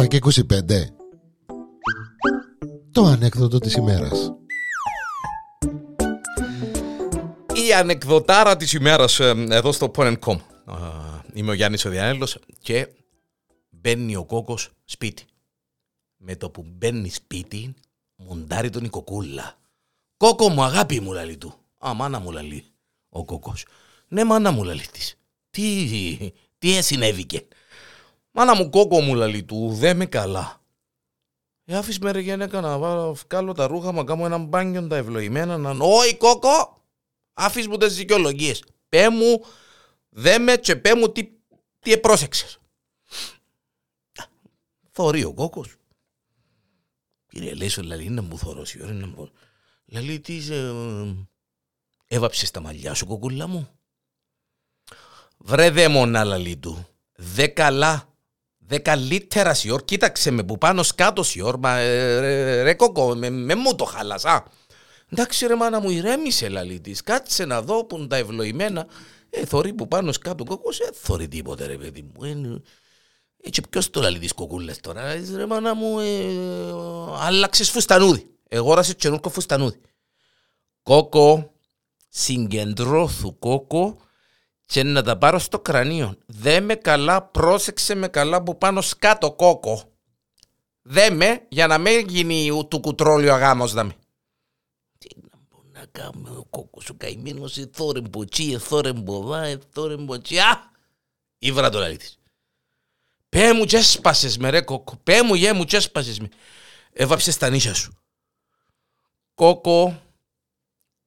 7 0.00 0.08
και 0.08 0.18
25 0.22 0.86
Το 2.92 3.04
ανέκδοτο 3.04 3.58
της 3.58 3.74
ημέρας 3.74 4.32
Η 7.54 7.72
ανεκδοτάρα 7.72 8.56
της 8.56 8.72
ημέρας 8.72 9.20
ε, 9.20 9.46
εδώ 9.50 9.72
στο 9.72 9.90
Porn.com 9.94 10.36
Είμαι 11.32 11.50
ο 11.50 11.54
Γιάννης 11.54 11.84
ο 11.84 11.90
Διανέλος 11.90 12.38
και 12.60 12.88
μπαίνει 13.70 14.16
ο 14.16 14.24
κόκκος 14.24 14.70
σπίτι. 14.84 15.24
Με 16.16 16.36
το 16.36 16.50
που 16.50 16.64
μπαίνει 16.66 17.10
σπίτι, 17.10 17.74
μοντάρει 18.16 18.70
τον 18.70 18.84
η 18.84 18.88
κοκούλα. 18.88 19.58
Κόκκο 20.16 20.48
μου, 20.48 20.62
αγάπη 20.62 21.00
μου 21.00 21.12
λαλεί 21.12 21.36
του. 21.36 21.54
Α, 21.86 21.94
μάνα 21.94 22.18
μου 22.18 22.30
λαλεί 22.30 22.64
ο 23.08 23.24
κόκκος. 23.24 23.66
Ναι, 24.08 24.24
μάνα 24.24 24.50
μου 24.50 24.64
λαλεί 24.64 24.86
της. 24.86 25.18
Τι, 25.50 26.32
τι 26.58 26.82
συνέβηκε. 26.82 27.46
Μάνα 28.36 28.54
μου 28.54 28.70
κόκκο 28.70 29.00
μου 29.00 29.14
λαλεί 29.14 29.44
του, 29.44 29.72
δε 29.72 29.94
με 29.94 30.06
καλά. 30.06 30.60
Ε, 31.64 31.76
άφης 31.76 31.98
με 31.98 32.10
ρε 32.10 32.20
γενέκα 32.20 32.60
να 32.60 32.78
βάλω, 32.78 33.14
βγάλω 33.14 33.52
τα 33.52 33.66
ρούχα 33.66 33.92
μου, 33.92 33.98
να 33.98 34.04
κάνω 34.04 34.24
ένα 34.24 34.38
μπάνιο 34.38 34.86
τα 34.86 34.96
ευλογημένα, 34.96 35.56
να... 35.58 35.70
Όχι 35.78 36.16
κόκκο, 36.16 36.82
άφης 37.32 37.68
μου 37.68 37.76
τις 37.76 37.96
δικαιολογίες. 37.96 38.64
Πέ 38.88 39.08
μου, 39.08 39.44
δε 40.08 40.38
με 40.38 40.56
και 40.56 40.76
πέ 40.76 40.94
μου 40.94 41.12
τι, 41.12 41.28
τι 41.78 41.92
επρόσεξες. 41.92 42.58
Θωρεί 44.90 45.24
ο 45.24 45.32
κόκκος. 45.32 45.76
Κύριε 47.26 47.54
λέει 47.54 47.68
σου, 47.68 47.82
λαλή, 47.82 48.08
να 48.08 48.22
μου 48.22 48.38
θωρώσει, 48.38 48.82
ωραία, 48.82 48.94
να 48.94 49.06
μου... 49.06 49.30
Λαλή, 49.86 50.20
τι 50.20 50.36
ε, 50.50 50.72
έβαψες 52.06 52.50
τα 52.50 52.60
μαλλιά 52.60 52.94
σου, 52.94 53.06
κοκκούλα 53.06 53.46
μου; 53.46 53.68
Βρε 55.36 55.70
δε 55.70 55.88
μονά, 55.88 56.24
λαλή 56.24 56.56
του. 56.56 56.88
Δε 57.16 57.46
καλά 57.46 58.13
Δε 58.66 58.78
καλύτερα 58.78 59.54
σιόρ, 59.54 59.84
κοίταξε 59.84 60.30
με 60.30 60.42
που 60.42 60.58
πάνω 60.58 60.82
σκάτω 60.82 61.22
σιόρ, 61.22 61.58
μα 61.58 61.76
ε, 61.76 62.20
ρε, 62.20 62.62
ρε 62.62 62.74
κόκο, 62.74 63.14
με, 63.14 63.30
με 63.30 63.54
μου 63.54 63.74
το 63.74 63.84
χάλασα. 63.84 64.44
Εντάξει 65.12 65.46
ρε 65.46 65.54
μάνα 65.54 65.80
μου 65.80 65.90
ηρέμησε 65.90 66.48
λαλή 66.48 66.80
της, 66.80 67.02
κάτσε 67.02 67.44
να 67.44 67.62
δω 67.62 67.84
που 67.84 68.06
τα 68.06 68.16
ευλογημένα. 68.16 68.86
Ε, 69.30 69.44
θωρεί 69.44 69.72
που 69.72 69.88
πάνω 69.88 70.12
σκάτω 70.12 70.44
κόκκος, 70.44 70.80
ε, 70.80 70.90
θωρεί 70.92 71.28
τίποτε 71.28 71.66
ρε 71.66 71.76
παιδί 71.76 72.02
μου. 72.02 72.24
Ε, 72.24 72.62
έτσι 73.42 73.62
ποιος 73.70 73.90
το 73.90 74.00
λαλεί 74.00 74.18
της 74.18 74.32
κοκούλες 74.32 74.80
τώρα, 74.80 75.02
ε, 75.06 75.24
ρε 75.34 75.46
μάνα 75.46 75.74
μου, 75.74 75.98
ε, 75.98 76.06
άλλαξες 77.18 77.70
φουστανούδι. 77.70 78.26
Εγόρασες 78.48 78.94
καινούργιο 78.94 79.30
φουστανούδι. 79.30 79.80
Κόκο, 80.82 81.52
συγκεντρώθου 82.08 83.38
κόκο, 83.38 83.98
και 84.66 84.82
να 84.82 85.02
τα 85.02 85.18
πάρω 85.18 85.38
στο 85.38 85.60
κρανίο. 85.60 86.16
Δε 86.26 86.60
με 86.60 86.74
καλά, 86.74 87.22
πρόσεξε 87.22 87.94
με 87.94 88.08
καλά 88.08 88.42
που 88.42 88.58
πάνω 88.58 88.80
σκάτω 88.80 89.32
κόκο. 89.32 89.92
Δε 90.82 91.10
με 91.10 91.46
για 91.48 91.66
να 91.66 91.78
μην 91.78 92.08
γίνει 92.08 92.66
του 92.68 92.80
κουτρόλιο 92.80 93.34
αγάμος 93.34 93.72
δαμε. 93.72 93.96
Τι 94.98 95.08
να 95.20 95.38
πω 95.48 95.62
να 95.72 95.86
κάνω 95.92 96.38
ο 96.38 96.44
κόκκος 96.44 96.90
ο 96.90 96.94
καημένος 96.94 97.58
εθώρε 97.58 98.00
μποτσί, 98.00 98.50
εθώρε 98.52 98.92
μποδά, 98.92 99.42
εθώρε 99.42 99.96
μποτσί. 99.96 100.38
Α! 100.38 100.72
Ήβρα 101.38 101.70
το 101.70 101.78
λαλί 101.78 101.96
της. 101.96 102.18
Πέ 103.28 103.52
μου 103.52 103.64
και 103.64 103.76
έσπασες 103.76 104.38
με 104.38 104.50
ρε 104.50 104.60
κόκκο, 104.60 104.96
πέ 104.96 105.22
μου 105.22 105.34
γε 105.34 105.52
μου 105.52 105.64
και 105.64 105.76
έσπασες 105.76 106.20
με. 106.20 106.28
Έβαψες 106.92 107.36
τα 107.36 107.50
νύσια 107.50 107.74
σου. 107.74 107.98
Κόκο, 109.34 110.02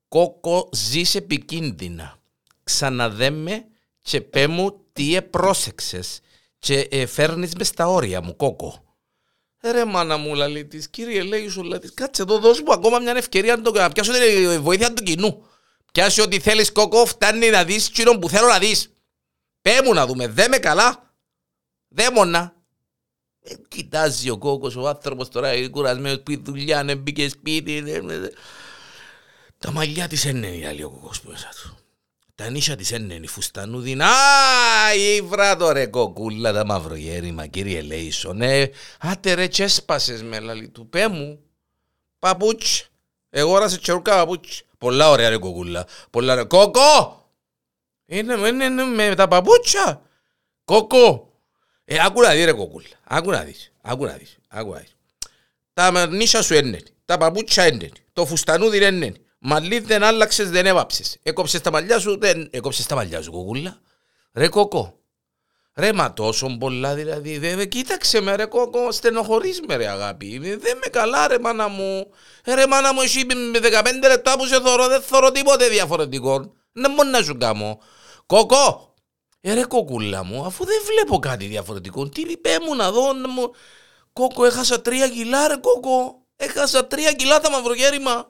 κόκο 0.07 0.69
ζεις 0.73 1.15
επικίνδυνα 1.15 2.16
ξαναδέμε 2.67 3.65
και 4.01 4.21
πέ 4.21 4.47
μου 4.47 4.85
τι 4.93 5.15
επρόσεξες 5.15 6.19
και 6.59 6.87
ε, 6.91 7.05
φέρνεις 7.05 7.55
μες 7.55 7.67
στα 7.67 7.87
όρια 7.87 8.21
μου, 8.21 8.35
κόκο. 8.35 8.97
Ε, 9.61 9.71
ρε 9.71 9.85
μάνα 9.85 10.17
μου, 10.17 10.35
λαλή 10.35 10.65
της, 10.65 10.89
κύριε 10.89 11.23
λέει 11.23 11.47
σου, 11.47 11.63
λέει 11.63 11.79
κάτσε 11.93 12.21
εδώ, 12.21 12.39
δώσ' 12.39 12.61
μου 12.61 12.73
ακόμα 12.73 12.99
μια 12.99 13.13
ευκαιρία 13.15 13.55
να, 13.55 13.61
το, 13.61 13.71
να 13.71 13.89
πιάσω 13.89 14.11
τη 14.11 14.17
ε, 14.19 14.59
βοήθεια 14.59 14.93
του 14.93 15.03
κοινού. 15.03 15.45
Πιάσει 15.91 16.21
ό,τι 16.21 16.39
θέλεις 16.39 16.71
κόκο, 16.71 17.05
φτάνει 17.05 17.49
να 17.49 17.63
δεις 17.63 17.89
κοινό 17.89 18.19
που 18.19 18.29
θέλω 18.29 18.47
να 18.47 18.59
δεις. 18.59 18.89
Πέ 19.61 19.81
μου 19.83 19.93
να 19.93 20.05
δούμε, 20.05 20.27
δε 20.27 20.47
με 20.47 20.57
καλά. 20.57 21.15
Δε 21.87 22.11
μόνα. 22.11 22.55
Ε, 23.39 23.53
κοιτάζει 23.67 24.29
ο 24.29 24.37
κόκκος, 24.37 24.75
ο 24.75 24.87
άνθρωπος 24.87 25.29
τώρα, 25.29 25.53
είναι 25.53 25.67
κουρασμένος, 25.67 26.21
πει 26.21 26.41
δουλειά, 26.45 26.83
ναι, 26.83 26.95
μπήκε 26.95 27.29
σπίτι. 27.29 27.81
Ναι, 27.81 27.91
ναι, 27.91 28.17
ναι. 28.17 28.27
Τα 29.57 29.71
μαλλιά 29.71 30.07
της 30.07 30.23
είναι 30.23 30.47
η 30.47 30.65
άλλη 30.65 30.83
ο 30.83 30.89
κόκκος 30.89 31.21
που 31.21 31.29
μέσα 31.29 31.49
του. 31.61 31.77
Τα 32.37 32.49
νύσια 32.49 32.75
της 32.75 32.89
είναι 32.89 33.27
φουστανούδιν. 33.27 34.01
Α, 34.01 34.09
ήβρα 34.95 35.55
το 35.55 35.71
ρε 35.71 35.85
κοκούλα 35.85 36.53
τα 36.53 36.65
μαυρογέρημα 36.65 37.47
κύριε 37.47 37.81
Λέισον. 37.81 38.41
Ε, 38.41 38.71
άτε 38.99 39.33
ρε 39.33 39.47
και 39.47 39.63
έσπασες 39.63 40.23
με 40.23 40.39
λαλί 40.39 40.69
του. 40.69 40.89
Πέ 40.89 41.07
μου, 41.07 41.39
παπούτσι. 42.19 42.85
Εγώ 43.29 43.57
ράσε 43.57 43.77
τσερούκα 43.77 44.15
παπούτσι. 44.15 44.65
Πολλά 44.77 45.09
ωραία 45.09 45.29
ρε 45.29 45.37
κοκούλα. 45.37 45.85
Πολλά 46.09 46.31
ωραία. 46.31 46.43
Κόκο! 46.43 47.25
Είναι, 48.05 48.33
είναι, 48.33 48.65
είναι 48.65 48.83
με 48.83 49.15
τα 49.15 49.27
παπούτσια. 49.27 50.01
Κόκο! 50.65 51.33
Ε, 51.83 51.97
άκου 52.05 52.21
να 52.21 52.33
δεις 52.33 52.45
ρε 52.45 52.53
κοκούλα. 52.53 52.87
Άκου 53.03 53.31
να 53.31 53.43
δεις. 53.43 53.71
Άκου 53.81 54.05
να 54.05 54.13
δεις. 54.13 54.37
Άκου 54.47 54.71
να 54.71 54.79
δεις. 54.79 54.95
Τα 55.73 56.07
νύσια 56.07 56.41
σου 56.41 56.53
είναι. 56.53 56.79
Τα 57.05 57.17
παπούτσια 57.17 57.67
είναι. 57.67 57.89
Το 58.13 58.25
φουστανούδι 58.25 58.85
είναι. 58.85 59.13
Μαλλί 59.49 59.79
δεν 59.79 60.03
άλλαξες, 60.03 60.49
δεν 60.49 60.65
έβαψες. 60.65 61.17
Έκοψες 61.23 61.61
τα 61.61 61.71
μαλλιά 61.71 61.99
σου, 61.99 62.17
δεν 62.19 62.47
έκοψες 62.51 62.85
τα 62.85 62.95
μαλλιά 62.95 63.21
σου, 63.21 63.31
κοκούλα. 63.31 63.79
Ρε 64.33 64.47
κόκο. 64.47 64.99
Ρε 65.75 65.93
μα 65.93 66.13
τόσο 66.13 66.57
πολλά 66.59 66.93
δηλαδή. 66.93 67.37
Δε, 67.37 67.55
δε, 67.55 67.65
κοίταξε 67.65 68.21
με 68.21 68.35
ρε 68.35 68.45
κόκο, 68.45 68.91
στενοχωρείς 68.91 69.61
με 69.67 69.75
ρε 69.75 69.87
αγάπη. 69.87 70.37
Δεν 70.37 70.77
με 70.77 70.87
καλά 70.91 71.27
ρε 71.27 71.39
μάνα 71.39 71.67
μου. 71.67 72.11
Ε, 72.43 72.53
ρε 72.53 72.67
μάνα 72.67 72.93
μου 72.93 73.01
εσύ 73.01 73.25
με 73.25 73.59
15 73.59 74.07
λεπτά 74.07 74.37
που 74.37 74.45
σε 74.45 74.59
θωρώ, 74.61 74.87
δεν 74.87 75.01
θωρώ 75.01 75.31
τίποτε 75.31 75.67
διαφορετικό. 75.67 76.53
Δεν 76.71 76.93
μπορεί 76.93 77.09
να 77.09 77.21
σου 77.21 77.37
κάνω. 77.37 77.79
Κόκο. 78.25 78.93
Ε, 79.41 79.53
ρε 79.53 79.63
κοκούλα 79.65 80.23
μου, 80.23 80.45
αφού 80.45 80.65
δεν 80.65 80.81
βλέπω 80.85 81.19
κάτι 81.19 81.45
διαφορετικό. 81.45 82.09
Τι 82.09 82.21
λυπέ 82.21 82.57
μου 82.65 82.75
να 82.75 82.91
δω. 82.91 83.13
Να 83.13 83.27
μου... 83.27 83.51
Κόκο, 84.13 84.45
έχασα 84.45 84.81
τρία 84.81 85.09
κιλά 85.09 85.47
ρε 85.47 85.57
κόκο. 85.57 86.25
Έχασα 86.35 86.87
τρία 86.87 87.13
κιλά 87.13 87.39
τα 87.39 87.51
μαυρογέρημα. 87.51 88.27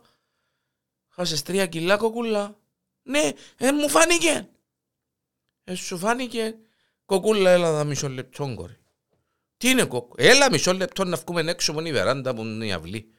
Χάσες 1.20 1.42
τρία 1.42 1.66
κιλά 1.66 1.98
κοκούλα. 1.98 2.58
Ναι, 3.04 3.32
ε, 3.58 3.72
μου 3.72 3.90
φάνηκε. 3.90 4.50
Ε, 5.64 5.76
σου 5.76 5.98
φάνηκε. 5.98 6.56
Κοκούλα, 7.06 7.50
έλα 7.50 7.72
δα 7.72 7.84
μισό 7.84 8.10
λεπτό, 8.10 8.54
κορη. 8.56 8.78
Τι 9.58 9.70
είναι 9.70 9.86
κόκο. 9.86 10.16
Έλα 10.18 10.52
μισό 10.52 10.74
λεπτό 10.74 11.04
να 11.04 11.18
βγούμε 11.18 11.52
έξω 11.52 11.72
από 11.72 11.82
η 11.82 11.92
βεράντα 11.92 12.34
που 12.34 12.42
είναι 12.42 12.66
η 12.66 12.72
αυλή. 12.72 13.12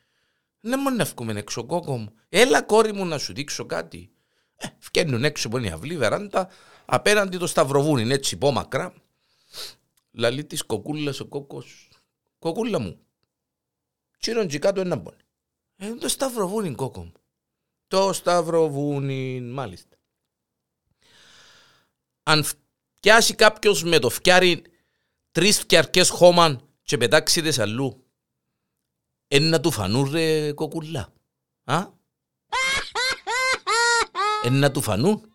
Ναι, 0.60 0.76
μόνο 0.76 0.96
να 0.96 1.04
βγούμε 1.04 1.32
έξω, 1.32 1.64
κόκο 1.64 1.96
μου. 1.96 2.14
Έλα, 2.28 2.62
κόρη 2.62 2.92
μου, 2.92 3.06
να 3.06 3.18
σου 3.18 3.32
δείξω 3.32 3.66
κάτι. 3.66 4.10
Ε, 4.56 4.66
φκένουν 4.78 5.24
έξω 5.24 5.48
από 5.48 5.58
η 5.58 5.68
αυλή 5.68 5.96
βεράντα, 5.96 6.50
απέναντι 6.84 7.38
το 7.38 7.46
σταυροβούνι, 7.46 8.02
είναι 8.02 8.14
έτσι 8.14 8.36
πω 8.36 8.50
μακρά. 8.50 8.94
Λαλή 10.10 10.44
της 10.44 10.62
κοκούλας 10.62 11.20
ο 11.20 11.26
κόκκος. 11.26 11.88
Κοκούλα 12.38 12.78
μου. 12.78 13.00
Τσίρον 14.18 14.48
κάτω 14.48 14.80
ένα 14.80 14.96
μπον. 14.96 15.16
Ε, 15.76 15.94
το 15.94 16.08
σταυροβούνι, 16.08 16.74
κόκο 16.74 17.00
μου. 17.00 17.12
Το 17.88 18.12
Σταυροβούνι, 18.12 19.40
μάλιστα. 19.40 19.96
Αν 22.22 22.44
φτιάσει 22.44 23.34
κάποιος 23.34 23.82
με 23.82 23.98
το 23.98 24.10
φτιάρι 24.10 24.62
τρεις 25.30 25.58
φτιαρκές 25.58 26.08
χώμα 26.08 26.60
και 26.82 26.96
πετάξει 26.96 27.42
τις 27.42 27.58
αλλού, 27.58 28.04
είναι 29.28 29.48
να 29.48 29.60
του 29.60 29.70
φανούν 29.70 30.10
ρε 30.10 30.52
κοκουλά. 30.52 31.12
Α; 31.64 31.86
Είναι 34.44 34.58
να 34.58 34.70
του 34.70 34.82
φανούν. 34.82 35.32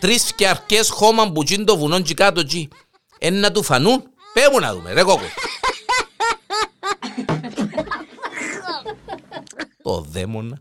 Τρεις 0.00 0.24
φτιαρκές 0.24 0.90
χώμα 0.90 1.32
που 1.32 1.42
γίνει 1.42 1.64
το 1.64 1.76
βουνό 1.76 2.00
και 2.00 2.14
κάτω 2.14 2.40
εκεί. 2.40 2.68
Είναι 3.18 3.38
να 3.38 3.52
του 3.52 3.62
φανούν. 3.62 4.02
Πέ 4.32 4.50
μου 4.52 4.58
να 4.58 4.74
δούμε 4.74 4.92
ρε 4.92 5.02
κόκο. 5.02 5.24
Το 9.82 10.00
δαίμονα. 10.00 10.60